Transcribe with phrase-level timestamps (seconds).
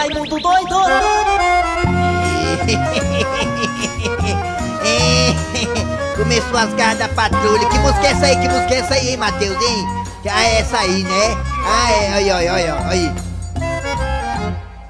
[0.00, 0.80] Raimundo doido!
[6.16, 7.68] Começou as garras da patrulha.
[7.68, 8.36] Que música é essa aí?
[8.40, 9.86] Que música é essa aí, hein, Matheus, hein?
[10.26, 11.36] Ah, é essa aí, né?
[11.66, 13.14] Ah, é, olha, olha, olha, olha.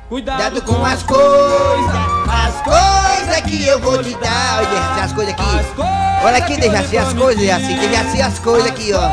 [0.09, 1.91] Cuidado com as coisas,
[2.29, 4.59] as coisas que eu vou te dar.
[4.59, 5.43] Olha, Dejaci, as coisas aqui.
[6.23, 7.75] Olha aqui, Dejaci, as coisas, Dejaci.
[7.75, 9.11] Dejaci, as coisas aqui, ó.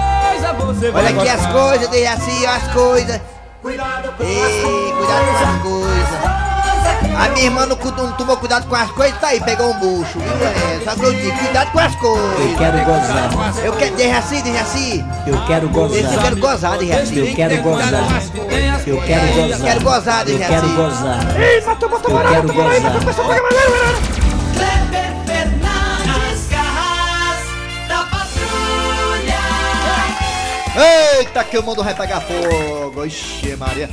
[0.93, 3.19] Olha aqui as coisas, Dejaci, ó, as coisas.
[3.63, 6.47] Ei, cuidado com as coisas.
[7.19, 10.19] A minha irmã não, não tomou cuidado com as coisas, tá aí, pegou um bucho,
[10.19, 10.31] viu?
[10.47, 12.39] É, só que eu digo, cuidado com as coisas.
[12.39, 13.65] Eu quero gozar.
[13.65, 15.05] Eu quero, Dejaci, Dejaci.
[15.25, 15.65] Eu quero
[15.95, 16.51] Esse eu quero gozar.
[16.71, 17.17] gozar, Dejaci.
[17.17, 17.93] Eu quero gozar.
[18.85, 19.59] Eu quero gozar.
[19.61, 20.51] Quero gozar, Eu Dejaci.
[20.53, 21.39] quero gozar.
[21.41, 23.05] Ei, matou, matou, Eu barato, quero bora aí, matou, gozar.
[23.15, 24.26] pessoal, paga mais, vai, vai, vai.
[24.26, 24.26] Kleber
[31.17, 33.03] Eita, que o mundo vai pegar fogo!
[33.03, 33.89] Ixi, Maria!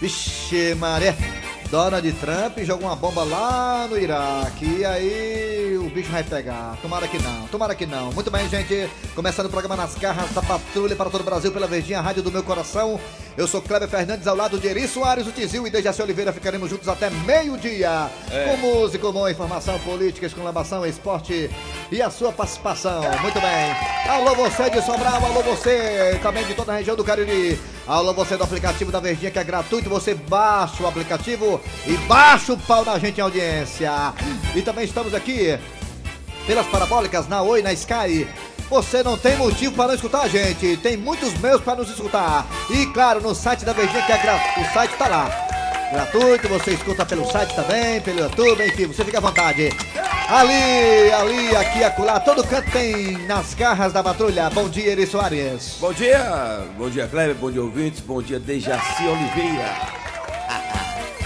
[0.00, 1.12] Vixe, Maria!
[1.68, 6.76] Donald Trump jogou uma bomba lá no Iraque e aí o bicho vai pegar.
[6.80, 8.12] Tomara que não, tomara que não.
[8.12, 8.88] Muito bem, gente.
[9.14, 12.30] Começando o programa Nas Garras da Patrulha para todo o Brasil pela Verdinha Rádio do
[12.30, 13.00] Meu Coração.
[13.34, 16.34] Eu sou Kleber Fernandes ao lado de Eri Soares, o Tizil e Dejaci Oliveira.
[16.34, 18.10] Ficaremos juntos até meio-dia.
[18.46, 21.50] Com música, humor, informação, política, exclamação, esporte
[21.90, 23.00] e a sua participação.
[23.22, 24.10] Muito bem.
[24.10, 27.58] Alô você de Sobral, alô você também de toda a região do Cariri.
[27.86, 29.88] Alô você do aplicativo da Verdinha que é gratuito.
[29.88, 34.12] Você baixa o aplicativo e baixa o pau na gente em audiência.
[34.54, 35.58] E também estamos aqui
[36.46, 38.28] pelas parabólicas na Oi, na Sky.
[38.68, 40.76] Você não tem motivo para não escutar a gente.
[40.78, 42.46] Tem muitos meios para nos escutar.
[42.70, 44.60] E claro, no site da Verdinha que é gratuito.
[44.60, 45.52] O site tá lá.
[45.92, 49.68] Gratuito, você escuta pelo site também, pelo YouTube, enfim, você fica à vontade.
[50.26, 54.48] Ali, ali, aqui, acolá, todo canto tem nas garras da patrulha.
[54.48, 55.76] Bom dia, Eri Soares.
[55.78, 60.01] Bom dia, bom dia Kleber, bom dia ouvintes, bom dia Dejaci Oliveira.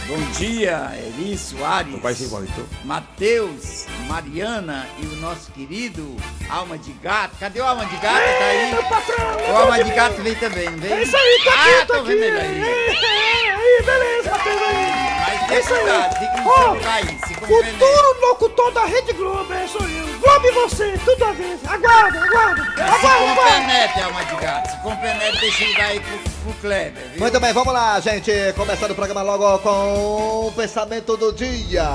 [0.07, 1.93] Bom dia, Eri Soares.
[1.93, 2.67] Então?
[2.85, 6.17] Matheus, Mariana e o nosso querido
[6.49, 7.37] Alma de Gato.
[7.41, 8.23] Cadê o Alma de Gato?
[8.39, 8.77] Tá aí?
[8.89, 10.95] Patrão, O Alma de Gato veio também, veio?
[10.95, 12.09] É isso aí, tá ah, aqui, tá tô aqui.
[12.09, 12.61] vendo ele aí.
[12.61, 15.06] É, aí, beleza, Matheus aí.
[15.49, 15.89] É isso aí.
[16.87, 17.73] aí, se compreender.
[17.73, 20.19] Futuro locutor da Rede Globo, é sou eu.
[20.19, 21.59] Globo e você, tudo a ver.
[21.67, 22.65] Aguarda, aguarda.
[22.65, 23.53] Se Aguarda, aguarda.
[23.53, 24.71] compenetre, Alma de Gato.
[24.71, 27.21] Se compenetre, deixa ele dar aí pro, pro Kleber, viu?
[27.21, 28.31] Muito bem, vamos lá, gente.
[28.57, 31.89] Começando o programa logo com o pensamento do dia.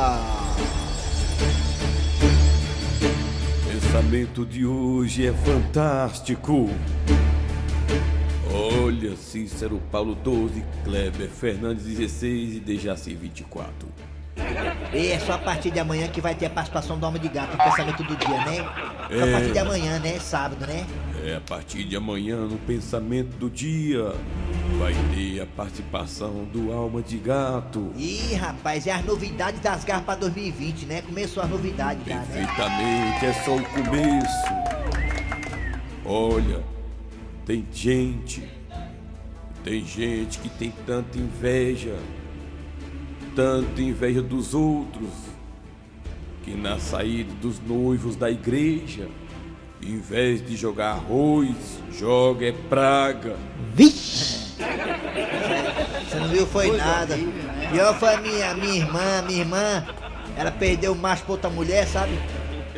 [3.68, 6.70] Pensamento de hoje é fantástico.
[8.54, 13.88] Olha, Cícero Paulo 12, Kleber Fernandes 16 e Dejaci 24.
[14.94, 17.30] E é só a partir de amanhã que vai ter a participação do Alma de
[17.30, 18.58] Gato no pensamento do dia, né?
[19.10, 19.32] Só a É.
[19.32, 20.20] partir de amanhã, né?
[20.20, 20.86] Sábado, né?
[21.24, 24.14] É, a partir de amanhã, no pensamento do dia,
[24.80, 27.92] vai ter a participação do Alma de Gato.
[27.96, 31.02] Ih, rapaz, é as novidades das garras pra 2020, né?
[31.04, 32.26] Começou as novidades já, né?
[32.34, 34.62] Perfeitamente, é só o começo.
[36.04, 36.64] Olha,
[37.52, 38.50] tem gente,
[39.62, 41.98] tem gente que tem tanta inveja,
[43.36, 45.10] tanta inveja dos outros,
[46.46, 49.10] que na saída dos noivos da igreja,
[49.82, 51.58] em vez de jogar arroz,
[51.92, 53.36] joga é praga.
[53.74, 54.56] Vixe!
[56.08, 57.18] Você não viu, foi nada.
[57.70, 59.86] Pior foi a minha, minha irmã, minha irmã,
[60.38, 62.18] ela perdeu o macho pra outra mulher, sabe?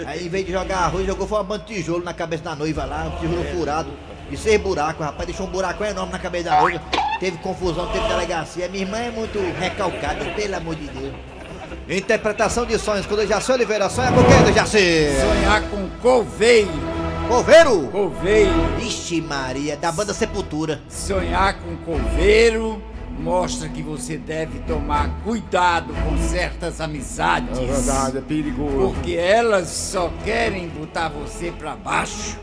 [0.07, 2.55] Aí em vez de jogar arroz, jogou foi uma banda de tijolo na cabeça da
[2.55, 4.12] noiva lá, um tijolo furado.
[4.33, 6.81] De seis buracos, rapaz, deixou um buraco enorme na cabeça da noiva.
[7.19, 8.67] Teve confusão, teve delegacia.
[8.67, 11.13] Minha irmã é muito recalcada, pelo amor de Deus.
[11.87, 13.87] Interpretação de sonhos com Dejaci Oliveira.
[13.91, 15.11] Sonha com quem, Dejaci?
[15.21, 16.71] Sonhar com coveiro.
[17.27, 17.87] Coveiro.
[17.89, 18.79] Coveiro.
[18.81, 20.81] Ixi Maria, da banda Sepultura.
[20.89, 22.81] Sonhar com coveiro
[23.19, 27.57] mostra que você deve tomar cuidado com certas amizades.
[27.57, 28.93] É verdade, é perigoso.
[28.93, 32.37] Porque elas só querem botar você pra baixo.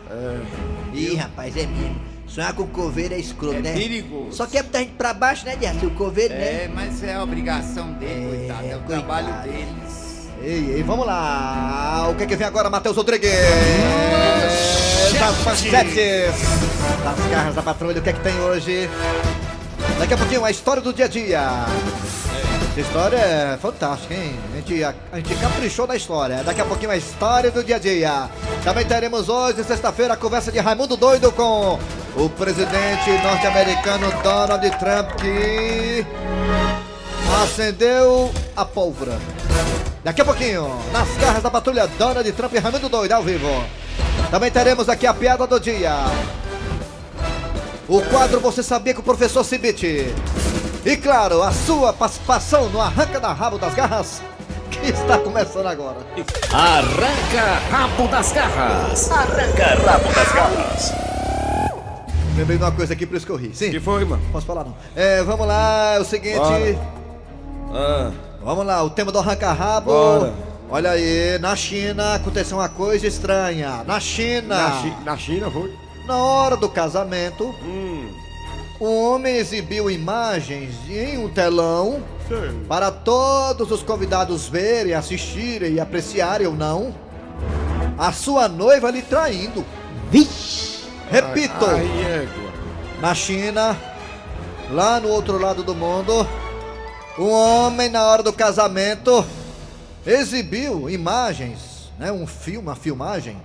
[0.92, 2.10] Ih, rapaz, é mesmo.
[2.26, 3.72] Sonhar com coveiro é escroto, É né?
[3.72, 4.32] perigoso.
[4.36, 5.82] Só quer botar a gente pra baixo, né, Dias?
[5.82, 6.64] O coveiro, né?
[6.64, 8.66] É, mas é a obrigação dele, É, coitado.
[8.66, 8.86] É o coitado.
[8.86, 10.30] trabalho deles.
[10.42, 12.08] Ei, ei, vamos lá.
[12.10, 13.30] O que é que vem agora, Matheus Rodrigues?
[15.18, 16.34] Das manchetes.
[17.04, 18.88] Das garras da patrulha, o que é que tem hoje?
[20.00, 21.42] Daqui a pouquinho, a história do dia a dia.
[22.70, 24.34] Essa história é fantástica, hein?
[24.50, 26.42] A gente, a, a gente caprichou na história.
[26.42, 28.30] Daqui a pouquinho, a história do dia a dia.
[28.64, 31.78] Também teremos hoje, sexta-feira, a conversa de Raimundo Doido com
[32.16, 36.06] o presidente norte-americano Donald Trump, que
[37.42, 39.18] acendeu a pólvora.
[40.02, 43.62] Daqui a pouquinho, nas garras da patrulha Donald Trump e Raimundo Doido ao vivo.
[44.30, 45.92] Também teremos aqui a piada do dia.
[47.90, 50.14] O quadro Você Sabia que o Professor Cibite.
[50.84, 54.22] E claro, a sua participação no Arranca da Rabo das Garras,
[54.70, 55.98] que está começando agora.
[56.52, 59.10] Arranca rabo das garras.
[59.10, 60.92] Arranca rabo das garras.
[62.36, 63.50] Lembrei de uma coisa aqui, por isso que eu ri.
[63.54, 64.22] Sim, que foi, mano?
[64.32, 64.74] posso falar não.
[64.96, 66.78] É, vamos lá, é o seguinte.
[67.74, 68.10] Ah,
[68.42, 69.90] Vamos lá, o tema do Arranca Rabo.
[69.90, 70.32] Bora.
[70.70, 73.82] Olha aí, na China aconteceu uma coisa estranha.
[73.84, 75.74] Na China, na, Chi- na China foi?
[76.06, 78.08] Na hora do casamento, Hum,
[78.78, 82.50] o homem exibiu imagens em um telão sei.
[82.68, 86.94] para todos os convidados verem, assistirem e apreciarem ou não
[87.98, 89.64] a sua noiva lhe traindo.
[90.10, 90.80] Vixe!
[91.10, 92.50] Repito, Aí, égua.
[93.00, 93.76] na China,
[94.70, 96.26] lá no outro lado do mundo,
[97.18, 99.22] um homem na hora do casamento
[100.06, 103.36] exibiu imagens, né, um filme, uma filmagem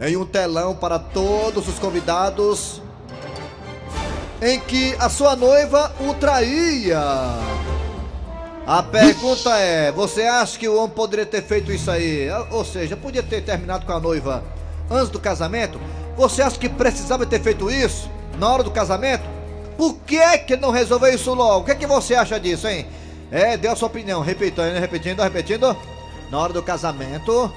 [0.00, 2.82] em um telão para todos os convidados
[4.42, 7.00] em que a sua noiva o traía.
[8.66, 12.28] A pergunta é: você acha que o homem poderia ter feito isso aí?
[12.50, 14.42] Ou seja, podia ter terminado com a noiva
[14.90, 15.80] antes do casamento?
[16.16, 19.24] Você acha que precisava ter feito isso na hora do casamento?
[19.76, 21.62] Por que é que não resolveu isso logo?
[21.62, 22.86] O que, é que você acha disso, hein?
[23.30, 24.20] É, dê a sua opinião.
[24.20, 25.76] Repetindo, repetindo, repetindo.
[26.30, 27.52] Na hora do casamento,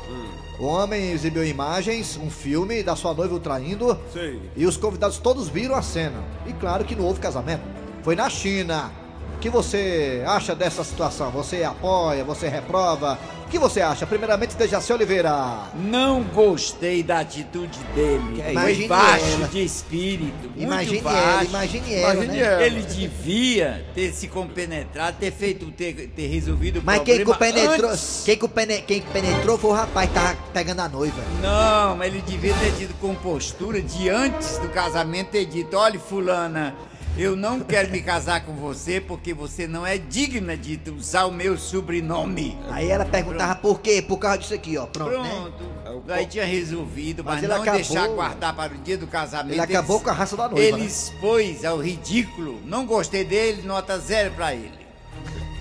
[0.60, 3.98] o homem exibiu imagens, um filme da sua noiva o traindo.
[4.12, 4.42] Sei.
[4.56, 6.24] E os convidados todos viram a cena.
[6.48, 7.64] E claro que não houve casamento.
[8.02, 8.92] Foi na China.
[9.36, 11.30] O que você acha dessa situação?
[11.32, 12.24] Você apoia?
[12.24, 13.20] Você reprova?
[13.46, 14.06] O que você acha?
[14.06, 15.32] Primeiramente, Dejaci Oliveira.
[15.76, 18.42] Não gostei da atitude dele.
[18.42, 19.48] Foi Imagine baixo ela.
[19.48, 20.34] de espírito.
[20.50, 21.20] Muito Imagine baixo.
[21.30, 22.40] ela, imagine ela, Imagine né?
[22.46, 22.64] ela.
[22.64, 27.92] Ele devia ter se compenetrado, ter feito, ter, ter resolvido o Mas quem problema penetrou,
[27.92, 28.24] antes.
[28.26, 31.22] quem, pene- quem penetrou foi o rapaz que tava pegando a noiva.
[31.42, 36.76] Não, ele devia ter tido compostura de antes do casamento ter dito, olha fulana,
[37.18, 41.32] eu não quero me casar com você porque você não é digna de usar o
[41.32, 42.58] meu sobrenome.
[42.70, 44.02] Aí ela perguntava por quê?
[44.02, 44.86] Por causa disso aqui, ó.
[44.86, 45.52] Pronto, né?
[45.84, 46.12] Pronto.
[46.12, 49.54] Aí tinha resolvido, mas, Mas não acabou- deixar guardar para o dia do casamento.
[49.54, 50.62] Ele acabou Ele- com a raça da noiva.
[50.64, 50.86] Ele né?
[50.86, 52.62] expôs ao ridículo.
[52.66, 54.72] Não gostei dele, nota zero pra ele.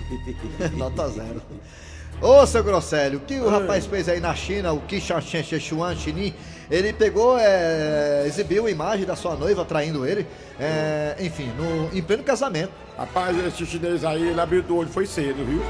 [0.77, 1.41] Nota zero.
[2.21, 6.33] Ô, seu Grosselio, o que o rapaz fez aí na China, o Kishan Chuan Chinin,
[6.69, 10.27] ele pegou, é, exibiu a imagem da sua noiva traindo ele,
[10.59, 12.71] é, enfim, no, em pleno casamento.
[12.97, 15.61] Rapaz, esse chinês aí, ele abriu do olho, foi cedo, viu?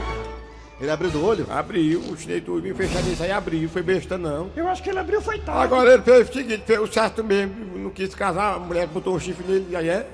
[0.80, 1.46] Ele abriu do olho?
[1.50, 4.50] Abriu, o chinês tudo bem fechado isso aí, abriu, foi besta não.
[4.56, 5.62] Eu acho que ele abriu foi tarde.
[5.62, 9.16] Agora ele fez o seguinte, fez o certo mesmo, não quis casar, a mulher botou
[9.16, 10.08] o chifre nele, e aí é.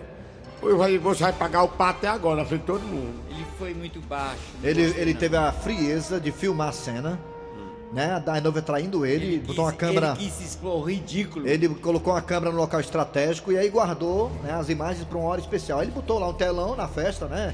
[1.01, 3.13] Você vai pagar o pato até agora, na frente de todo mundo.
[3.29, 4.39] Ele foi muito baixo.
[4.63, 5.19] Ele, ele não.
[5.19, 7.19] teve a frieza de filmar a cena,
[7.93, 10.07] né, da noiva traindo ele, botou uma quis- câmera...
[10.17, 11.47] Ele quis se expor ridículo.
[11.47, 15.27] Ele colocou uma câmera no local estratégico e aí guardou né, as imagens para uma
[15.29, 15.81] hora especial.
[15.81, 17.53] Ele botou lá um telão na festa, né?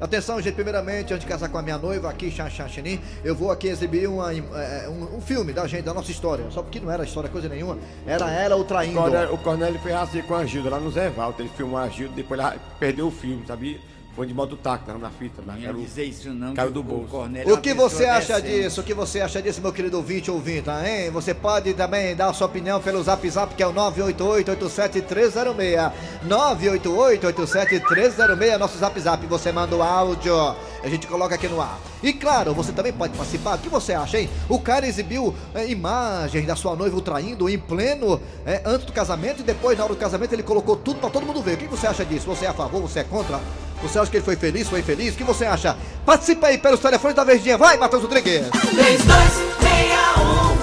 [0.00, 3.68] Atenção, gente, primeiramente, antes de casar com a minha noiva aqui, Chenin, eu vou aqui
[3.68, 6.46] exibir uma, im- é, um, um filme da gente, da nossa história.
[6.50, 7.76] Só porque não era história coisa nenhuma,
[8.06, 8.94] era ela o O traindo.
[8.98, 11.86] Cornélio, o Cornélio fez assim com a Gilda, lá no Zé Walter, ele filmou a
[11.90, 13.78] Gilda, depois ela perdeu o filme, sabia?
[14.16, 16.52] Foi de modo taco, tava na fita, lá, Não era o- dizer isso não.
[16.52, 17.06] caiu que do bolso.
[17.08, 18.62] Cornélio O que você acha decente.
[18.64, 18.80] disso?
[18.80, 21.10] O que você acha disso, meu querido ouvinte ou ouvinte, hein?
[21.12, 25.92] Você pode também dar a sua opinião pelo zap zap, que é o 988-87306.
[26.26, 29.24] 988-87306, nosso zap zap.
[29.26, 30.34] Você manda o áudio,
[30.82, 31.78] a gente coloca aqui no ar.
[32.02, 33.54] E claro, você também pode participar.
[33.56, 34.28] O que você acha, hein?
[34.48, 38.92] O cara exibiu é, imagens da sua noiva o traindo em pleno, é, antes do
[38.92, 41.54] casamento, e depois, na hora do casamento, ele colocou tudo pra todo mundo ver.
[41.54, 42.26] O que você acha disso?
[42.26, 42.80] Você é a favor?
[42.82, 43.38] Você é contra?
[43.82, 44.68] Você acha que ele foi feliz?
[44.68, 45.14] Foi infeliz?
[45.14, 45.76] O que você acha?
[46.04, 47.56] Participa aí pelos telefones da Verdinha.
[47.58, 48.48] Vai, Matheus Rodrigues!
[48.50, 50.56] 3261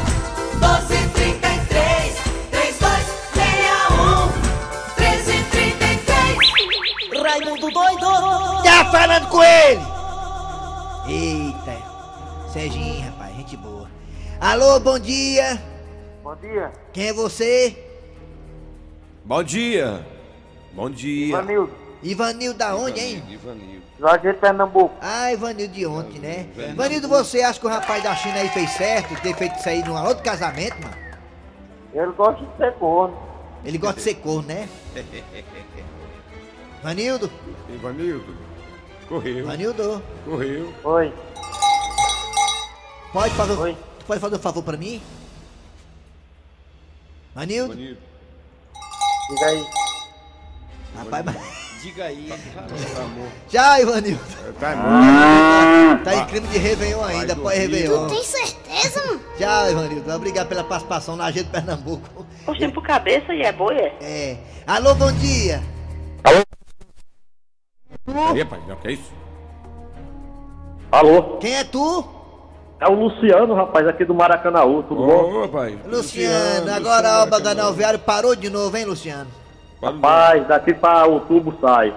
[0.60, 2.14] 1233
[2.52, 4.28] 3261
[4.98, 9.82] 1333 Raimundo doido Tá falando com ele!
[11.08, 11.78] Eita,
[12.52, 13.90] Serginho, rapaz, gente boa.
[14.40, 15.60] Alô, bom dia.
[16.24, 17.78] Bom dia, Quem é você?
[19.24, 20.06] Bom dia!
[20.74, 21.28] Bom dia!
[21.30, 21.72] Ivanildo,
[22.04, 23.24] Ivanildo da onde, hein?
[23.28, 23.88] Ivanildo.
[24.00, 24.96] Juazeiro de Pernambuco.
[25.02, 26.50] Ah, Ivanildo de ontem, né?
[26.56, 29.68] Ivanildo, você acha que o rapaz da China aí fez certo de ter feito isso
[29.68, 30.96] aí num outro casamento, mano?
[31.94, 33.18] Ele gosta de ser corno.
[33.66, 34.70] Ele gosta de ser corno, né?
[36.82, 37.32] Ivanildo,
[37.70, 38.38] Ivanildo.
[39.10, 39.40] Correu.
[39.40, 40.74] Ivanildo, Correu.
[40.84, 41.14] Oi,
[43.12, 43.78] pode fazer, Oi.
[44.00, 45.02] tu pode fazer um favor pra mim?
[47.32, 47.74] Ivanildo?
[47.74, 48.02] Ivanildo.
[49.30, 49.66] diga aí.
[50.98, 51.67] Rapaz, mas...
[51.82, 52.34] Diga aí.
[53.48, 54.22] Tchau, Ivanildo.
[54.60, 56.00] Tá.
[56.04, 58.08] Tá em crime de Réveillon ainda, pós Réveillon.
[58.08, 59.22] Tem certeza, mano?
[59.38, 60.12] Tchau, Ivanildo.
[60.14, 62.26] Obrigado pela participação na Agenda Pernambuco.
[62.48, 63.96] Oxe, por cabeça e é boi, é?
[64.02, 64.38] É.
[64.66, 65.62] Alô, bom dia.
[68.08, 69.12] Aí, rapaz, não, que é isso?
[70.92, 71.38] Alô?
[71.38, 72.04] Quem é tu?
[72.80, 75.34] É o Luciano, rapaz, aqui do Maracanãú, tudo bom?
[75.34, 75.78] Ô, rapaz.
[75.86, 79.30] Luciano, agora a obra do viário parou de novo, hein, Luciano?
[79.82, 81.94] Rapaz, daqui pra outubro sai.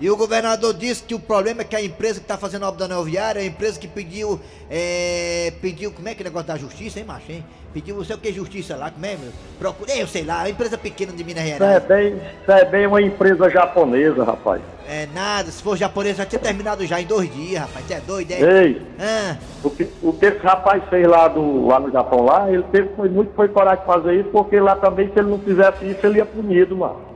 [0.00, 2.68] E o governador disse que o problema é que a empresa que tá fazendo a
[2.68, 4.38] obra do anel viário é a empresa que pediu,
[4.70, 7.44] é, pediu, como é que é o negócio da justiça, hein, macho, hein?
[7.74, 9.32] Pediu não sei o que justiça lá, como é, meu?
[9.58, 11.82] Procurei, eu sei lá, a empresa pequena de Minas Isso é Gerais.
[11.84, 14.62] bem, isso é bem uma empresa japonesa, rapaz.
[14.88, 18.00] É nada, se for japonês já tinha terminado já em dois dias, rapaz, você é
[18.00, 18.40] doido, é?
[18.64, 22.48] Ei, Ah, o que, o que esse rapaz fez lá, do, lá no Japão, lá,
[22.50, 25.38] ele teve foi, muito foi coragem de fazer isso, porque lá também, se ele não
[25.40, 27.09] fizesse isso, ele ia punido, mano.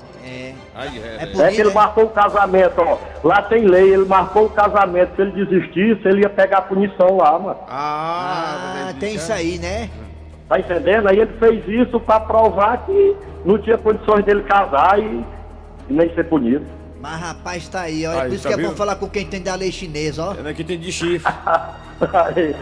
[0.74, 0.80] É.
[0.80, 1.46] Aí, é, É é.
[1.46, 1.74] É que ele é?
[1.74, 2.98] marcou o casamento, ó.
[3.22, 5.14] Lá tem lei, ele marcou o casamento.
[5.16, 7.58] Se ele desistisse, ele ia pegar a punição lá, mano.
[7.68, 9.88] Ah, tem isso aí, né?
[10.48, 11.08] Tá entendendo?
[11.08, 15.24] Aí ele fez isso pra provar que não tinha condições dele casar e,
[15.88, 16.64] e nem ser punido.
[17.00, 19.26] Mas rapaz, tá aí, olha, Aí, por isso tá que é bom falar com quem
[19.26, 20.34] tem da lei chinesa, ó.
[20.42, 21.20] É aqui tem de chifre.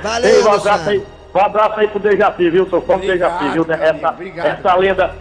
[0.02, 0.56] Valeu, Ei, um Luciano.
[0.56, 2.68] abraço aí, um abraço aí pro Dejaci, viu?
[2.68, 3.66] Sou fã do Dejaci, viu?
[3.70, 5.14] Essa, amigo, essa lenda,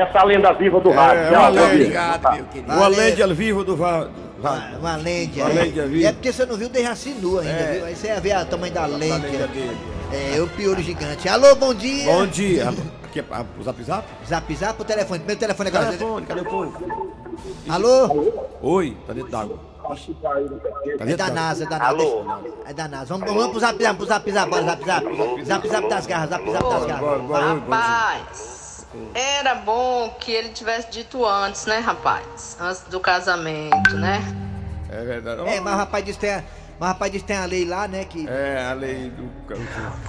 [0.00, 1.22] essa lenda viva do rádio.
[1.22, 1.74] é uma meu lenda.
[1.74, 2.72] Obrigado, meu querido.
[2.72, 4.08] Uma lenda ao vivo do Va...
[4.40, 5.66] Uma, uma lente, Uma é.
[5.88, 7.72] E é porque você não viu o Dejaci nu ainda, É.
[7.74, 7.84] viu?
[7.84, 9.76] Aí você ia ver o tamanho da lenda dele.
[10.12, 11.28] É, o piolho gigante.
[11.28, 12.10] Alô, bom dia.
[12.10, 12.70] Bom dia.
[13.04, 13.24] Aqui é
[13.58, 14.04] o zap zap?
[14.26, 15.18] Zap zap o telefone.
[15.18, 15.86] Primeiro telefone agora.
[15.88, 16.72] Telefone, cadê o povo?
[17.68, 18.32] Alô?
[18.62, 19.58] Oi, tá dentro d'água.
[19.82, 19.94] Tá
[20.86, 21.34] É dentro da d'água.
[21.34, 22.02] NASA, é da NASA.
[22.66, 23.04] É da NASA.
[23.14, 25.06] Vamos, vamos pro zap zap, pro zap zap, bora, zap zap.
[25.44, 27.20] Zap zap das garras, zap zap das garras.
[27.30, 28.59] Rapaz,
[29.14, 32.56] era bom que ele tivesse dito antes, né, rapaz?
[32.60, 34.22] Antes do casamento, né?
[34.88, 35.42] É verdade.
[35.48, 36.42] É, mas o rapaz disse que tem a,
[36.78, 38.26] mas rapaz disse que tem a lei lá, né, que...
[38.28, 39.30] É, a lei do.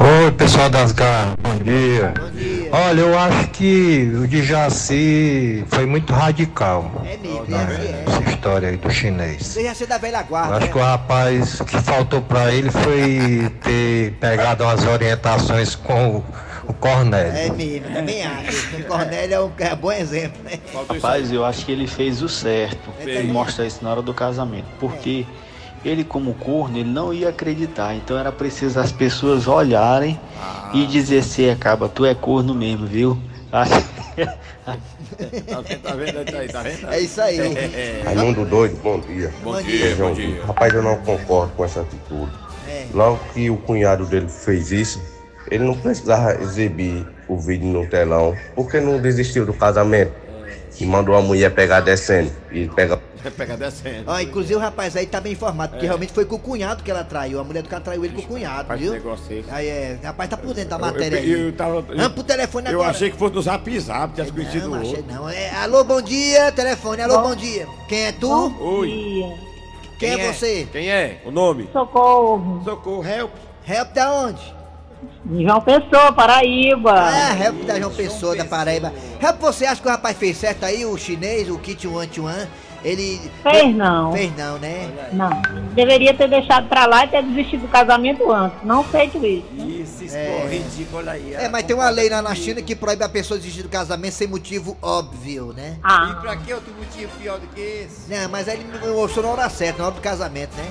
[0.04, 2.14] Oi, pessoal das garras, bom dia.
[2.18, 2.70] Bom dia.
[2.72, 8.04] Olha, eu acho que o de Jaci foi muito radical, É mesmo, Dejaci é.
[8.08, 9.54] essa história aí do chinês.
[9.54, 10.86] Dejaci da velha Eu guarda, acho que o né?
[10.86, 16.26] rapaz, que faltou pra ele foi ter pegado umas orientações com o,
[16.72, 17.32] o Cornélio.
[17.34, 18.78] É mesmo, também acho.
[18.78, 20.60] O Cornélio é um é um bom exemplo, né?
[20.90, 23.24] Rapaz, eu acho que ele fez o certo Fez.
[23.26, 24.66] em mostrar isso na hora do casamento.
[24.80, 25.26] Porque
[25.84, 27.96] ele, como corno, ele não ia acreditar.
[27.96, 30.20] Então era preciso as pessoas olharem
[30.74, 33.18] e dizer se acaba, tu é corno mesmo, viu?
[33.52, 33.72] Acho-
[35.48, 36.32] Tá vendo, tá vendo?
[36.32, 36.88] Tá aí, tá vendo?
[36.90, 37.40] É isso aí.
[37.40, 38.02] É, é.
[38.06, 39.32] Raimundo doido, bom dia.
[39.44, 40.44] Bom Bom dia, bom dia.
[40.46, 42.32] Rapaz, eu não concordo com essa atitude.
[42.68, 42.86] É.
[42.94, 45.02] Logo que o cunhado dele fez isso,
[45.52, 48.36] ele não precisava exibir o vídeo no telão.
[48.56, 50.14] Por que não desistiu do casamento?
[50.80, 52.32] E mandou a mulher pegar descendo.
[52.52, 52.98] E pega.
[53.38, 54.06] Pega descendo.
[54.08, 56.90] Ó, inclusive o rapaz aí tá bem informado, porque realmente foi com o cunhado que
[56.90, 57.40] ela traiu.
[57.40, 58.94] A mulher do cara traiu ele com o cunhado, Faz viu?
[58.94, 59.48] negócio esse.
[59.52, 61.32] Aí é, o rapaz tá por dentro da Eu- matéria eu, aí.
[61.48, 61.82] eu tava.
[61.84, 62.90] Vamos pro telefone Eu agora.
[62.90, 65.14] achei que fosse no zap zap, tinha conhecido Não, o achei outro.
[65.14, 65.30] não.
[65.30, 67.68] É, alô, bom dia, telefone, alô, bom dia.
[67.88, 68.56] Quem é tu?
[68.60, 69.36] Oi.
[70.00, 70.68] Quem, é você?
[70.72, 71.22] Quem é?
[71.24, 71.70] O nome?
[71.72, 72.64] Socorro.
[72.64, 73.32] Socorro, help.
[73.70, 74.56] Help da onde?
[75.30, 76.94] João Pessoa, Paraíba.
[76.94, 78.92] Ah, Help da João Pessoa, da Paraíba.
[79.22, 82.48] Help, você acha que o rapaz fez certo aí, o chinês, o Kit Wan Chuan?
[82.84, 83.22] Ele.
[83.44, 84.12] Fez não.
[84.12, 84.90] Fez não, né?
[85.14, 85.30] Não.
[85.76, 88.58] Deveria ter deixado pra lá e ter desistido do casamento antes.
[88.64, 89.46] Não feito isso.
[89.56, 91.36] Isso, expor ridículo aí.
[91.36, 94.14] É, mas tem uma lei lá na China que proíbe a pessoa desistir do casamento
[94.14, 95.76] sem motivo óbvio, né?
[95.78, 98.12] E Ah, pra que outro motivo pior do que esse?
[98.12, 100.66] Não, mas aí ele mostrou na hora certa, na hora do casamento, né?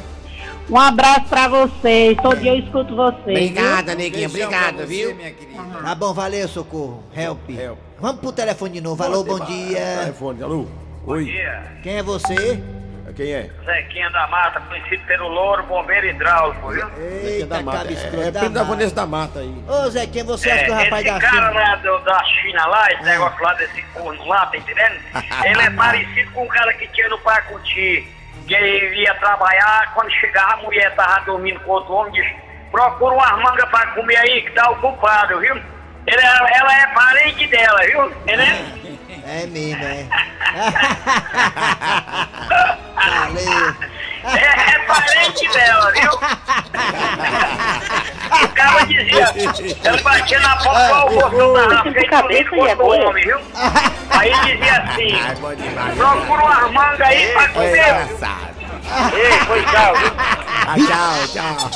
[0.71, 2.17] Um abraço pra vocês.
[2.23, 3.21] Todo dia eu escuto vocês.
[3.27, 4.29] Obrigada, neguinho.
[4.29, 5.15] Obrigado, viu?
[5.15, 5.61] Minha querida.
[5.83, 7.03] Tá bom, valeu, socorro.
[7.17, 7.49] Help.
[7.51, 7.79] Help.
[7.99, 9.03] Vamos pro telefone de novo.
[9.03, 9.99] Alô, bom dia.
[10.01, 10.67] Telefone, alô.
[11.07, 11.33] Oi.
[11.83, 12.63] Quem é você?
[13.17, 13.51] Quem é?
[13.67, 16.87] Zequinha da Mata, conhecido pelo Louro Bombeiro Hidráulico, viu?
[17.25, 17.79] Eita, da mata.
[17.79, 18.65] cabe É, é da primo da mata.
[18.65, 19.55] Vanessa da Mata aí.
[19.69, 21.51] Ô, Zé, quem você acha que o rapaz esse da cara China...
[21.61, 23.07] lá do- da China lá, esse Ah.
[23.07, 24.95] negócio lá desse corno lá, tá entendendo?
[25.45, 28.07] Ele é parecido com o cara que tinha no Pacuti,
[28.51, 32.27] que ele ia trabalhar, quando chegava a mulher tava dormindo com outro homem, diz,
[32.73, 35.55] procura umas mangas pra comer aí que tá ocupado, viu?
[36.05, 38.13] Ele, ela é parente dela, viu?
[38.27, 38.81] Ele é...
[39.25, 40.09] É mesmo, é.
[42.97, 43.90] Valeu.
[44.25, 46.13] É, é parente dela, viu?
[48.43, 53.25] O cara dizia, ele batia na porta, o botão da feito bonito quanto o homem,
[53.25, 53.39] viu?
[54.11, 55.09] Aí dizia assim,
[55.57, 55.97] demais.
[55.97, 58.09] procura umas mangas aí pra comer.
[59.15, 60.13] Ei, foi tchau, viu?
[60.67, 61.71] Ah, tchau, tchau.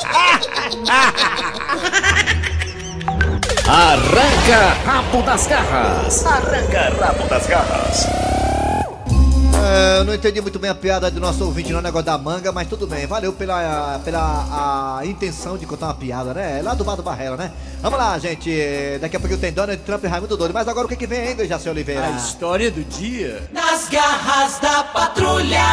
[3.67, 6.25] Arranca rabo das garras.
[6.25, 8.07] Arranca rabo das garras.
[9.65, 12.51] É, eu não entendi muito bem a piada do nosso ouvinte no negócio da manga,
[12.51, 13.07] mas tudo bem.
[13.07, 16.59] Valeu pela, pela a intenção de contar uma piada, né?
[16.59, 17.51] É Lá do Bar do Barrela, né?
[17.81, 18.51] Vamos lá, gente.
[19.01, 20.53] Daqui a pouco tem Donald Trump e Raimundo Doido.
[20.53, 22.05] Mas agora o que, que vem, hein, Jaci Oliveira?
[22.05, 23.49] A história do dia.
[23.51, 25.65] Nas garras da patrulha.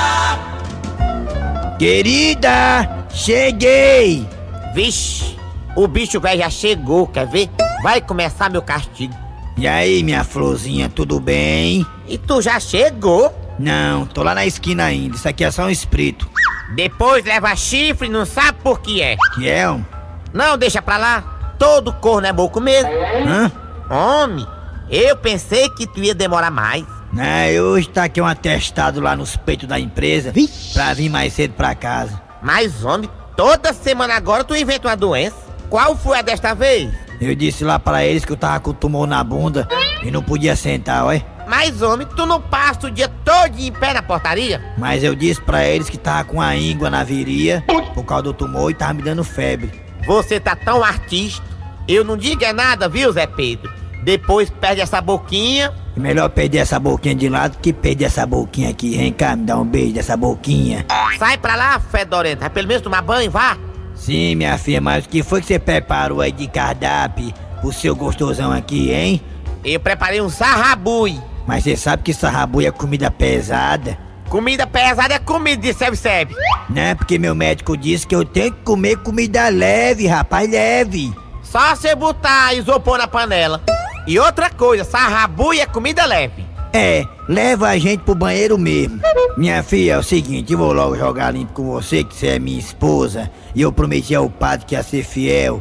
[1.78, 4.26] Querida, cheguei!
[4.74, 5.36] Vixe,
[5.76, 7.50] o bicho velho já chegou, quer ver?
[7.82, 9.14] Vai começar meu castigo.
[9.58, 11.84] E aí, minha florzinha, tudo bem?
[12.08, 13.41] E tu já chegou?
[13.58, 15.16] Não, tô lá na esquina ainda.
[15.16, 16.28] Isso aqui é só um espírito.
[16.74, 19.16] Depois leva chifre e não sabe por que é.
[19.34, 19.84] Que é um?
[20.32, 21.54] Não, deixa pra lá.
[21.58, 22.90] Todo corno é boco mesmo.
[23.26, 23.52] Hã?
[23.90, 24.46] Homem,
[24.90, 26.84] eu pensei que tu ia demorar mais.
[27.18, 30.32] É, hoje tá aqui um atestado lá nos peitos da empresa
[30.72, 32.20] pra vir mais cedo pra casa.
[32.42, 35.36] Mas, homem, toda semana agora tu inventa uma doença.
[35.68, 36.90] Qual foi a desta vez?
[37.20, 39.68] Eu disse lá pra eles que eu tava com tumor na bunda
[40.02, 41.22] e não podia sentar, ué.
[41.46, 44.62] Mas, homem, tu não passa o dia todo em pé na portaria?
[44.78, 48.32] Mas eu disse pra eles que tava com a íngua na viria por causa do
[48.32, 49.70] tumor e tava me dando febre.
[50.06, 51.42] Você tá tão artista.
[51.86, 53.70] Eu não digo é nada, viu, Zé Pedro?
[54.02, 55.72] Depois perde essa boquinha.
[55.96, 58.96] É melhor perder essa boquinha de lado que perder essa boquinha aqui.
[58.96, 60.84] Vem cá, me dá um beijo dessa boquinha.
[61.18, 62.40] Sai pra lá, fedorenta.
[62.40, 63.56] Vai pelo menos tomar banho, vá.
[63.94, 67.94] Sim, minha filha, mas o que foi que você preparou aí de cardápio pro seu
[67.94, 69.22] gostosão aqui, hein?
[69.64, 71.20] Eu preparei um sarrabui.
[71.46, 73.98] Mas você sabe que sarrabui é comida pesada?
[74.28, 76.34] Comida pesada é comida de serve-serve.
[76.70, 76.94] Né?
[76.94, 81.12] Porque meu médico disse que eu tenho que comer comida leve, rapaz, leve.
[81.42, 83.60] Só você botar isopor na panela.
[84.06, 86.46] E outra coisa, sarrabui é comida leve.
[86.72, 88.98] É, leva a gente pro banheiro mesmo.
[89.36, 92.38] Minha filha, é o seguinte, eu vou logo jogar limpo com você, que você é
[92.38, 95.60] minha esposa, e eu prometi ao padre que ia ser fiel.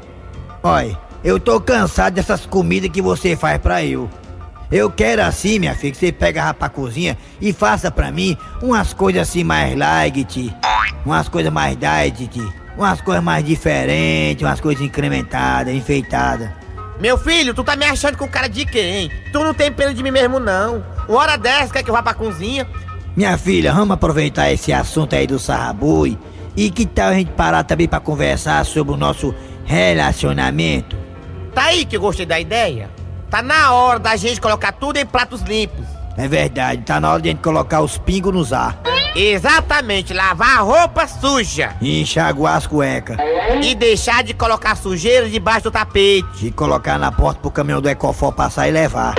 [0.63, 4.09] Olha, eu tô cansado dessas comidas que você faz pra eu.
[4.71, 8.37] Eu quero assim, minha filha, que você pega a pra cozinha e faça pra mim
[8.61, 10.55] umas coisas assim mais light,
[11.05, 12.41] umas coisas mais diet,
[12.77, 16.49] umas coisas mais diferentes, umas coisas incrementadas, enfeitadas.
[17.01, 19.11] Meu filho, tu tá me achando com cara de quem?
[19.33, 20.85] Tu não tem pena de mim mesmo, não.
[21.09, 22.65] Uma hora dessa, quer que eu vá pra cozinha?
[23.13, 26.17] Minha filha, vamos aproveitar esse assunto aí do sarrabui
[26.55, 29.35] e que tal a gente parar também pra conversar sobre o nosso
[29.65, 30.95] relacionamento?
[31.53, 32.89] Tá aí que eu gostei da ideia.
[33.31, 35.85] Tá na hora da gente colocar tudo em pratos limpos.
[36.17, 38.77] É verdade, tá na hora de a gente colocar os pingos nos ar.
[39.15, 41.73] Exatamente, lavar a roupa suja.
[41.79, 43.17] E enxaguar as cuecas.
[43.63, 46.45] E deixar de colocar sujeira debaixo do tapete.
[46.45, 49.15] E colocar na porta pro caminhão do Ecofó passar e levar.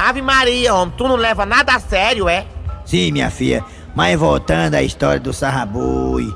[0.00, 2.44] Ave Maria, homem, tu não leva nada a sério, é?
[2.84, 6.34] Sim, minha filha, mas voltando à história do sarrabui.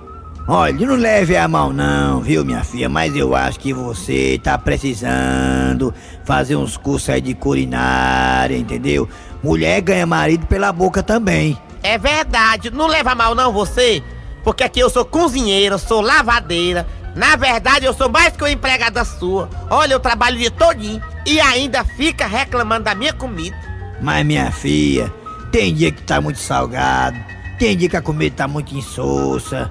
[0.53, 2.89] Olha, não leve a mão não, viu, minha filha?
[2.89, 9.09] Mas eu acho que você tá precisando fazer uns cursos aí de culinária, entendeu?
[9.45, 11.57] Mulher ganha marido pela boca também.
[11.85, 14.03] É verdade, não leva mal não você,
[14.43, 16.85] porque aqui eu sou cozinheira, sou lavadeira.
[17.15, 19.49] Na verdade, eu sou mais que uma empregada sua.
[19.71, 23.57] Olha, eu trabalho dia todinho e ainda fica reclamando da minha comida.
[24.03, 25.15] Mas minha filha,
[25.53, 27.17] tem dia que tá muito salgado,
[27.57, 29.71] tem dia que a comida tá muito insossa,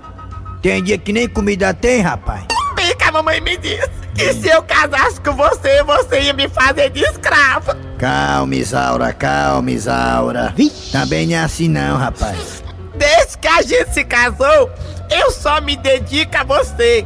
[0.62, 2.44] tem dia que nem comida tem, rapaz.
[2.76, 6.50] Bem que a mamãe me disse que se eu casasse com você, você ia me
[6.50, 7.78] fazer de escrava.
[7.98, 10.54] Calma, Isaura, calma, Isaura.
[10.92, 12.64] Também não é assim não, rapaz.
[12.96, 14.70] Desde que a gente se casou,
[15.10, 17.06] eu só me dedico a você.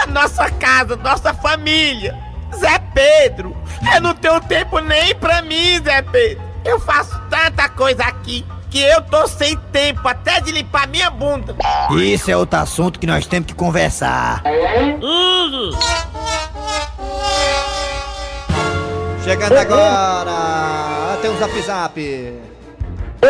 [0.00, 2.16] A nossa casa, nossa família.
[2.56, 3.56] Zé Pedro,
[3.94, 6.42] eu não tenho tempo nem pra mim, Zé Pedro.
[6.64, 11.54] Eu faço tanta coisa aqui que eu tô sem tempo até de limpar minha bunda.
[12.00, 14.42] Isso é outro assunto que nós temos que conversar.
[19.22, 22.00] Chegando agora, tem um zap zap.
[22.00, 22.38] Ei,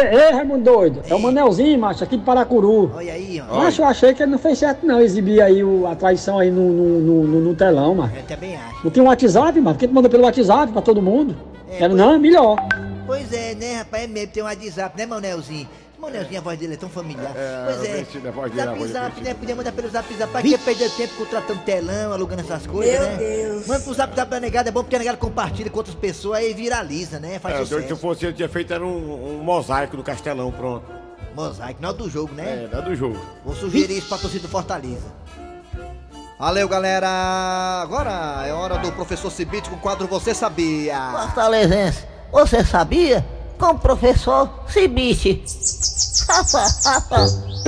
[0.01, 2.91] ei, Raimundo doido, é o Manelzinho, macho, aqui de Paracuru.
[2.97, 3.57] Olha aí, ó.
[3.59, 6.51] Macho, eu achei que ele não fez certo não, exibir aí o, a traição aí
[6.51, 8.11] no, no, no, no- no telão, mano.
[8.17, 8.85] Eu também acho.
[8.85, 11.37] Não tem um WhatsApp, mano, por que tu manda pelo WhatsApp pra todo mundo?
[11.69, 12.57] É, Era, não, é melhor.
[13.07, 14.05] Pois é, né, rapaz?
[14.05, 15.69] É mesmo, tem um WhatsApp, né, Manelzinho?
[15.99, 17.33] Manelzinho, a voz dele é tão familiar.
[17.37, 17.93] É, pois é.
[17.93, 19.35] conheci a voz dele, a Zap voz zap, né?
[19.35, 20.33] Podia mandar pelo zap zap.
[20.33, 23.17] Pra que perder tempo contratando telão, alugando essas coisas, Meu né?
[23.17, 23.67] Deus.
[23.69, 26.39] Manda pro zap zap da negada, é bom porque a negada compartilha com outras pessoas
[26.41, 27.39] aí viraliza, né?
[27.39, 28.01] Faz É, doido, se eu sucesso.
[28.01, 30.85] fosse, eu tinha feito era um, um mosaico do Castelão, pronto.
[31.37, 32.65] Mosaico, não é do jogo, né?
[32.65, 33.19] É, da do jogo.
[33.45, 35.07] Vou sugerir isso pra torcida do Fortaleza.
[36.39, 37.09] Valeu, galera.
[37.81, 40.99] Agora é hora do professor Cibite com o quadro Você Sabia.
[41.13, 43.25] Fortalezense, você sabia?
[43.59, 45.45] Com o professor Cibite.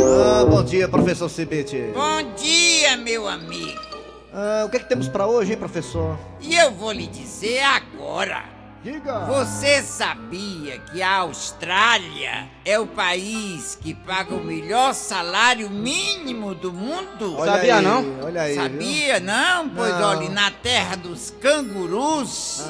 [0.00, 1.92] Ah, bom dia, professor Cibite.
[1.94, 3.81] Bom dia, meu amigo.
[4.33, 6.18] Ah, o que, é que temos pra hoje, hein, professor?
[6.40, 8.42] E eu vou lhe dizer agora.
[8.83, 9.20] Diga.
[9.27, 16.70] Você sabia que a Austrália é o país que paga o melhor salário mínimo do
[16.70, 17.35] mundo?
[17.38, 18.05] Olha Sabia aí, não?
[18.22, 19.70] olha aí, Sabia não?
[19.70, 20.09] Pois Não.
[20.09, 22.62] olha, na terra dos cangurus,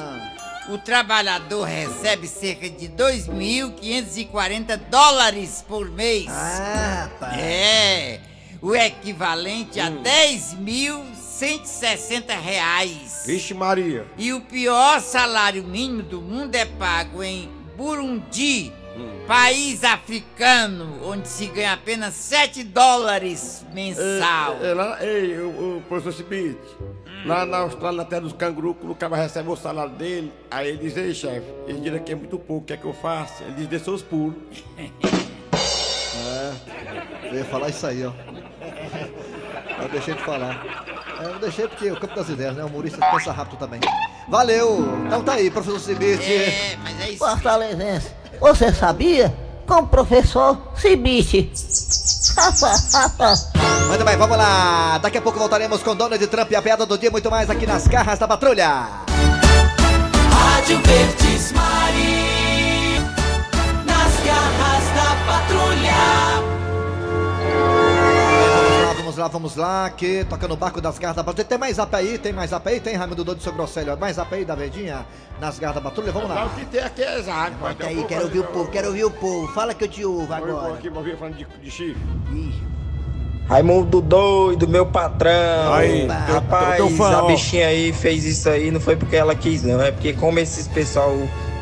[0.69, 6.27] o trabalhador recebe cerca de 2.540 dólares por mês.
[6.29, 7.39] Ah, rapaz.
[7.39, 8.19] É.
[8.61, 13.23] o equivalente a 10.160 reais.
[13.25, 14.05] Vixe Maria.
[14.17, 18.71] E o pior salário mínimo do mundo é pago em Burundi,
[19.27, 24.57] país africano, onde se ganha apenas 7 dólares mensal.
[24.61, 26.59] É, é lá, ei, o, o professor Cibite,
[27.25, 30.77] lá na Austrália, na terra dos cangurus, o cara recebe o salário dele, aí ele
[30.77, 33.43] diz, ei chefe, esse dinheiro aqui é muito pouco, o que é que eu faço?
[33.43, 34.35] Ele diz, desceu os pulos.
[36.27, 38.11] É, eu ia falar isso aí, ó.
[39.81, 40.65] Eu deixei de falar.
[41.21, 42.63] É, eu deixei porque o campo das ideias, né?
[42.63, 43.79] O humorista pensa rápido também.
[44.27, 44.85] Valeu!
[45.05, 46.23] Então tá aí, professor Cibite.
[46.23, 47.19] É, mas é isso.
[47.19, 49.33] Fortalezense, você sabia?
[49.67, 51.51] Com o professor Cibite.
[53.87, 54.97] Muito bem, vamos lá.
[54.97, 57.65] Daqui a pouco voltaremos com Donald Trump e a piada do dia, muito mais aqui
[57.65, 58.87] nas garras da patrulha.
[60.31, 62.99] Rádio Verdes Mari,
[63.85, 65.74] nas garras da patrulha.
[69.15, 71.47] Vamos lá, vamos lá, que toca no barco das garras da patrulha.
[71.47, 72.17] Tem mais zap aí?
[72.17, 72.81] Tem mais zap aí?
[72.81, 73.97] Tem, Raimundo Doido, seu Grosselho?
[73.97, 75.05] Mais zap aí da Verdinha
[75.39, 76.11] nas garras da patrulha?
[76.11, 76.45] Vamos lá.
[76.47, 77.53] O que tem aqui é exato.
[77.53, 79.47] Bota aí, quero ouvir o povo, quero ouvir o povo.
[79.53, 80.51] Fala que eu te ouvo Agora.
[80.51, 80.73] agora.
[80.73, 81.97] aqui, vou vir falando de, de chifre.
[83.47, 85.73] Raimundo doido, meu patrão.
[85.73, 89.33] Aí, Rapaz, teu- teu fã, a bichinha aí fez isso aí, não foi porque ela
[89.35, 89.81] quis, não.
[89.81, 91.15] É porque como esses pessoal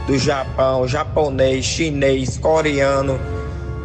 [0.08, 3.20] do Japão, japonês, chinês, coreano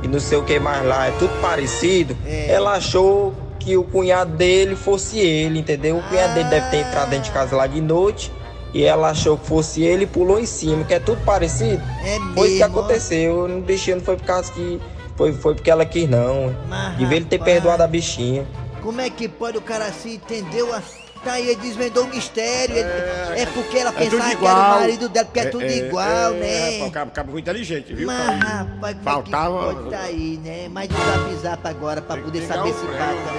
[0.02, 4.36] e não sei o que mais lá, é tudo parecido, ela achou que o cunhado
[4.36, 5.98] dele fosse ele, entendeu?
[5.98, 8.32] O cunhado dele deve ter entrado dentro de casa lá de noite.
[8.74, 11.82] E ela achou que fosse ele e pulou em cima, que é tudo parecido.
[12.04, 13.44] É Foi isso que mesmo, aconteceu.
[13.46, 14.78] O bichinho não foi por causa que.
[15.16, 16.54] Foi, foi porque ela quis, não.
[16.68, 18.46] Mas, Devia ele ter perdoado a bichinha.
[18.82, 20.72] Como é que pode o cara assim, entendeu?
[20.74, 20.86] a- Tá
[21.26, 22.76] aí, ele desvendou o mistério.
[22.76, 26.06] ele- É, porque ela É pensava que era o marido dela, porque é, tudo igual,
[26.06, 26.70] é, né?
[26.70, 28.06] rapaz, O cara, o cara foi inteligente, viu?
[28.06, 30.68] Mas, rapaz, é Faltava- pode tá aí, né?
[30.68, 32.98] Mais de zap zap agora pra poder saber o se prêmio.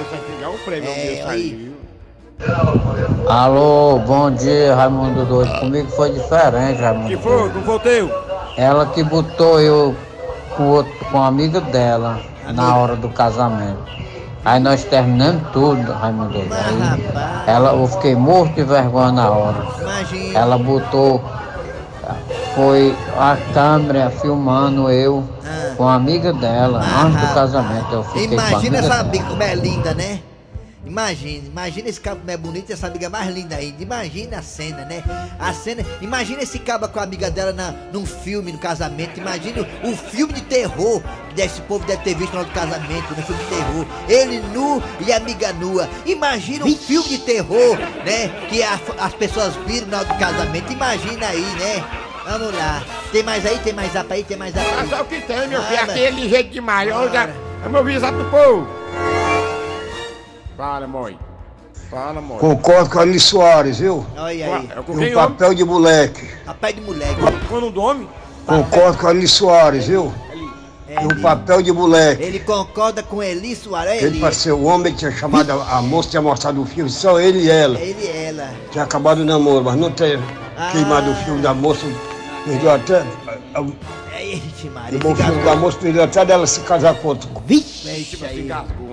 [0.09, 1.49] Tem que pegar o prêmio, É, meu aí.
[1.51, 1.79] Deus,
[3.27, 5.59] Alô, bom dia, Raimundo Doido.
[5.59, 7.09] Comigo foi diferente, Raimundo.
[7.09, 7.51] Que foi?
[7.51, 8.09] Não teu?
[8.57, 9.95] Ela que botou eu
[10.55, 12.21] com, outro, com a amiga dela
[12.53, 13.83] na hora do casamento.
[14.43, 16.37] Aí nós terminamos tudo, Raimundo.
[16.37, 17.13] Aí
[17.45, 19.65] ela, eu fiquei morto de vergonha na hora.
[19.81, 20.39] Imagina.
[20.39, 21.21] Ela botou,
[22.55, 25.23] foi a câmera filmando eu
[25.75, 27.91] com a amiga dela antes do casamento.
[27.91, 30.19] Eu fiquei com a Imagina essa amiga como é linda, né?
[31.03, 33.81] Imagina, imagina esse cabo como é bonito e essa amiga mais linda ainda.
[33.81, 35.01] Imagina a cena, né?
[35.39, 35.81] A cena.
[36.01, 39.17] Imagina esse cabo com a amiga dela na, num filme, no casamento.
[39.17, 41.01] Imagina o, o filme de terror
[41.33, 43.85] que esse povo deve ter visto hora do casamento, no filme de terror.
[44.09, 45.87] Ele nu e a amiga nua.
[46.05, 48.27] Imagina um filme de terror, né?
[48.49, 50.73] Que a- as pessoas viram na hora do casamento.
[50.73, 51.81] Imagina aí, né?
[52.25, 52.83] Vamos lá.
[53.13, 53.57] Tem mais aí?
[53.59, 54.23] Tem mais zap aí?
[54.25, 54.91] Tem mais zap aí?
[54.91, 55.81] É o que tem, meu Ah, filho.
[55.91, 56.91] Aqui é ligeiro demais.
[56.93, 57.29] Olha, já-
[57.79, 58.67] é visado do povo.
[60.59, 61.17] Fala, mãe.
[61.89, 62.37] Fala, mãe.
[62.37, 64.05] Concordo com a Alice Soares, viu?
[64.17, 64.41] Olha aí.
[64.41, 66.29] É E um papel de moleque.
[66.45, 67.15] Rapaz de moleque.
[67.47, 68.09] Quando do homem?
[68.45, 70.13] Concordo com a Alice Soares, viu?
[70.89, 72.21] E um papel de moleque.
[72.23, 74.19] Ele concorda com Eli Soares, Ele, Eli.
[74.19, 77.39] para ser o homem, tinha chamado a, a moça, tinha mostrado o filme, só ele
[77.45, 77.79] e ela.
[77.79, 78.49] Ele e ela.
[78.69, 80.19] Tinha acabado o namoro, mas não ter
[80.57, 80.71] Ah.
[80.73, 81.85] queimado o filme da moça.
[82.43, 83.05] Perdeu até.
[84.35, 84.99] Ixi, Maria.
[84.99, 87.29] O filme da moça perdeu até dela se casar com outro.
[87.45, 87.89] Vixe,
[88.25, 88.47] aí.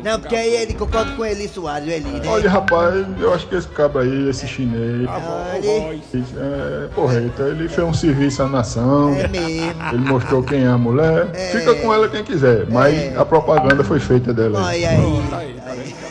[0.04, 2.28] Não, porque aí ele concorda com Eli Soares, o Eli, né?
[2.28, 6.02] Olha, rapaz, eu acho que esse cabo aí, esse chinês, Olha.
[6.14, 7.42] é porreta.
[7.44, 9.14] Ele fez um serviço à nação.
[9.14, 9.82] É mesmo.
[9.92, 11.26] Ele mostrou quem é a mulher.
[11.52, 14.60] Fica com ela quem quiser, mas a propaganda foi feita dela.
[14.60, 15.22] Olha aí.
[15.30, 16.05] Tá aí, tá aí, tá.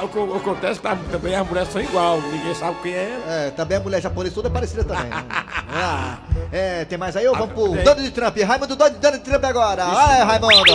[0.00, 3.18] Ah, o que acontece que também as mulheres são igual, ninguém sabe quem é.
[3.28, 5.10] É, também a mulher japonesa toda é parecida também.
[5.10, 5.24] né?
[5.72, 6.18] Ah,
[6.50, 7.28] é, tem mais aí?
[7.28, 8.36] Ou vamos pro Donald Trump.
[8.38, 9.84] Raimundo Donald, Donald Trump agora.
[9.86, 10.72] Olha, Raimundo.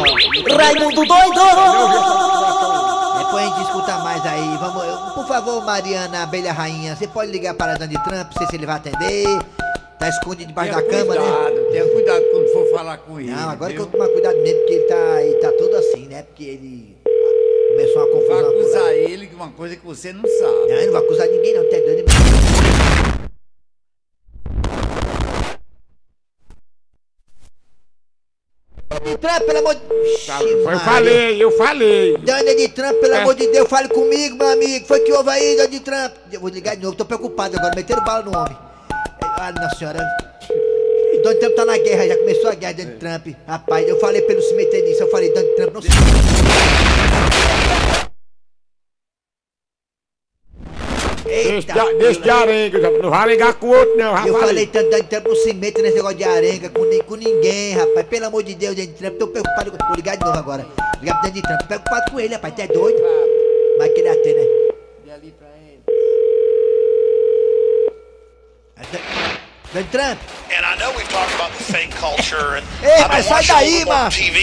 [0.56, 1.42] Raimundo doido!
[3.18, 4.58] Depois a gente escuta mais aí.
[4.58, 8.48] Vamos, eu- por favor, Mariana Abelha Rainha, você pode ligar para Donald Trump, não sei
[8.48, 9.40] se ele vai atender.
[10.00, 11.62] Tá escondido debaixo Tenha da cama, cuidado, né?
[11.72, 13.32] tenha cuidado quando for falar com ele.
[13.32, 13.82] Não, agora viu?
[13.82, 16.24] que eu tomar cuidado mesmo, porque ele tá, ele tá todo assim, né?
[16.24, 16.95] Porque ele
[17.76, 18.42] começou uma confusão.
[18.42, 20.54] Vai acusar ele de uma coisa que você não sabe.
[20.54, 21.64] Não, ele não vai acusar ninguém, não.
[21.70, 22.06] Tá doido?
[28.90, 29.82] Donald Trump, pelo amor de
[30.26, 32.18] Foi, eu falei, eu falei.
[32.18, 33.22] Donald Trump, pelo É.
[33.22, 34.86] amor de Deus, fale comigo, meu amigo.
[34.86, 36.14] Foi que houve aí, Donald Trump?
[36.32, 38.58] Eu vou ligar de novo, tô preocupado agora, meteram bala no homem.
[39.22, 40.00] Ah, nossa senhora.
[41.24, 43.28] Donald Trump tá na guerra, já começou a guerra, Donald Trump.
[43.48, 45.88] Rapaz, eu falei pra ele não se meter nisso, eu falei, Donald Trump não se
[51.26, 54.16] Deixa, de- deixa de arenga, não vai ligar com o outro, não.
[54.16, 54.68] já Eu falei.
[54.68, 58.06] tanto, Donald Trump não se mete nesse negócio de arenga com, ni- com ninguém, rapaz.
[58.08, 59.72] Pelo amor de Deus, Donald Trump, tô preocupado.
[59.88, 60.68] Vou ligar de novo agora.
[61.00, 61.60] Ligar pro Donald Trump.
[61.62, 62.54] Tô preocupado com ele, rapaz.
[62.54, 63.02] Tu é doido?
[63.80, 64.46] Vai querer até, né?
[69.74, 70.20] Donald Trump.
[71.46, 73.86] Ei, I've mas been sai daí,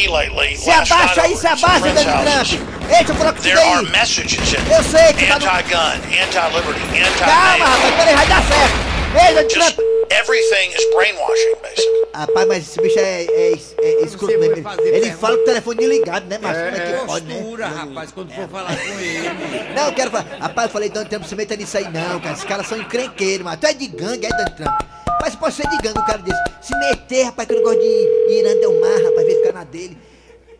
[0.08, 0.56] lately.
[0.56, 2.48] Se abaixa aí, se abaixa, Donald.
[2.48, 2.72] Trump.
[2.82, 3.90] Ei, deixa eu falar com você There are aí.
[3.92, 5.78] messages in Eu sei que tá no- anti-gun,
[6.22, 8.92] anti-liberty, Calma, rapaz, peraí, vai dar certo.
[9.14, 9.88] Ei, Donald Just Trump.
[10.10, 12.02] everything is brainwashing, basically.
[12.14, 14.68] Rapaz, mas esse bicho é, é, é escroto mesmo.
[14.80, 16.60] Ele fala com o telefone desligado, né, macho?
[16.60, 17.34] Como é que pode, né?
[17.40, 19.30] Postura, rapaz, quando for falar com ele.
[19.74, 20.26] Não, eu quero falar.
[20.40, 22.32] Rapaz, eu falei, Donald Trump, se meta nisso aí não, cara.
[22.34, 23.56] Esses caras são encrenqueiros, mano.
[23.58, 24.80] Tu é de gangue, é, Donald Trump?
[25.22, 26.42] Rapaz, pode ser de gangue, um cara desse.
[26.60, 29.62] Se meter, rapaz, que eu não gosto de Irã Del Mar, rapaz, ver ficar na
[29.62, 29.96] dele.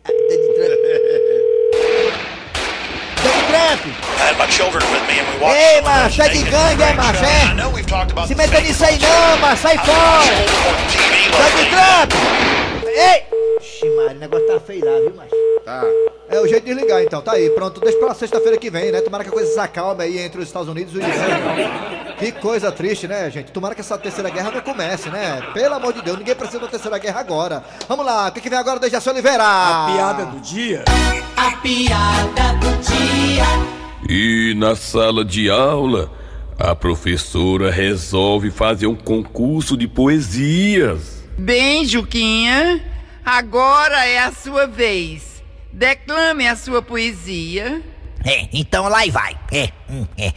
[0.05, 0.09] Ah,
[3.49, 3.81] Trump!
[3.85, 6.93] I had my children with me and we watched Ei, macho, é de gangue, é,
[6.93, 8.25] macho, é?
[8.25, 10.31] Se meta fake nisso aí não, macho, sai fora!
[11.29, 12.13] Donald Trump!
[12.87, 13.23] Ei!
[13.59, 15.42] Ixi, mano, o negócio tá feio lá, viu, macho?
[15.65, 15.81] Tá.
[16.29, 17.49] É o jeito de ligar então, tá aí.
[17.51, 19.01] Pronto, deixa pra sexta-feira que vem, né?
[19.01, 22.13] Tomara que a coisa se acalme aí entre os Estados Unidos e o Irã.
[22.17, 23.51] Que coisa triste, né, gente?
[23.51, 25.41] Tomara que essa terceira guerra não comece, né?
[25.53, 27.63] Pelo amor de Deus, ninguém precisa da terceira guerra agora.
[27.87, 29.43] Vamos lá, o que, que vem agora, Dejaci Oliveira?
[29.43, 30.83] A piada do dia.
[31.37, 33.45] A piada do dia.
[34.09, 36.11] E na sala de aula,
[36.57, 41.23] a professora resolve fazer um concurso de poesias.
[41.37, 42.83] Bem, Juquinha,
[43.25, 45.32] agora é a sua vez.
[45.73, 47.81] Declame a sua poesia.
[48.23, 49.35] É, então lá e vai.
[49.51, 50.31] É, hum, é.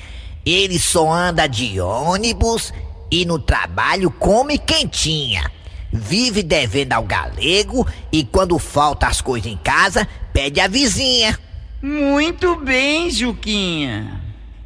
[0.45, 2.73] Ele só anda de ônibus
[3.11, 5.51] e no trabalho come quentinha.
[5.93, 11.39] Vive devendo ao galego e quando falta as coisas em casa, pede a vizinha.
[11.83, 14.23] Muito bem, Juquinha.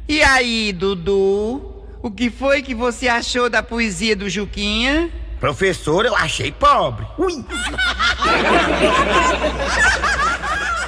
[0.07, 1.83] E aí, Dudu?
[2.01, 5.09] O que foi que você achou da poesia do Juquinha?
[5.39, 7.05] Professor, eu achei pobre.
[7.17, 7.43] Ui.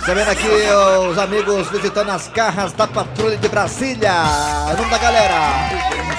[0.03, 0.47] Você vendo aqui
[1.09, 4.11] os amigos visitando as garras da Patrulha de Brasília.
[4.73, 5.35] Em nome da galera.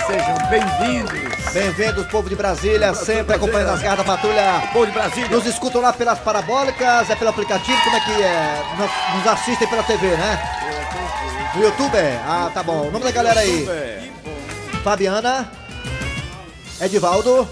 [0.07, 1.53] Sejam bem-vindos.
[1.53, 4.63] Bem-vindos, povo de Brasília, sempre acompanhando as garras da Patrulha.
[4.73, 5.29] Povo de Brasília.
[5.29, 8.63] Nos escutam lá pelas parabólicas, é pelo aplicativo, como é que é?
[8.79, 11.53] Nos, nos assistem pela TV, né?
[11.55, 11.95] No YouTube?
[11.95, 12.19] é?
[12.27, 12.89] Ah, tá bom.
[12.89, 14.11] O nome da galera aí.
[14.83, 15.47] Fabiana.
[16.81, 17.47] Edivaldo.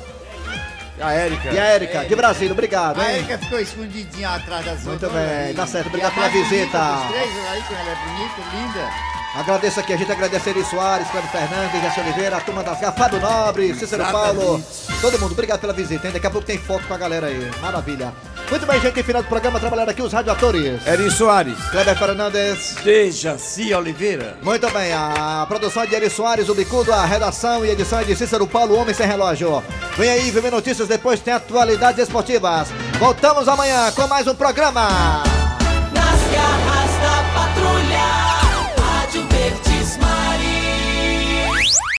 [0.98, 1.50] E a Érica.
[1.52, 3.16] E a Érica, de Brasília, obrigado, A hein?
[3.18, 5.12] Erika ficou escondidinha atrás das Muito outras.
[5.12, 5.86] bem, tá certo.
[5.86, 6.78] Obrigado a pela bonita visita.
[7.08, 8.90] três, aí, ela é bonita, linda.
[9.34, 13.18] Agradeço aqui, a gente agradece Eri Soares, Cleber Fernandes, Jesse Oliveira, a turma das Fábio
[13.18, 14.34] Nobre, Cícero Exatamente.
[14.36, 14.62] Paulo,
[15.00, 16.12] todo mundo, obrigado pela visita, hein?
[16.12, 18.12] Daqui a pouco tem foto com a galera aí, maravilha.
[18.50, 20.86] Muito bem, gente, final do programa, trabalhando aqui os radioatores.
[20.86, 21.58] Eri Soares.
[21.70, 22.74] Kleber Fernandes.
[22.84, 24.36] Dejaci Oliveira.
[24.42, 28.04] Muito bem, a produção é de Eri Soares, o Bicudo, a redação e edição é
[28.04, 29.62] de Cícero Paulo, Homem Sem Relógio.
[29.96, 32.68] Vem aí, vem notícias, depois tem atualidades esportivas.
[32.98, 35.31] Voltamos amanhã com mais um programa.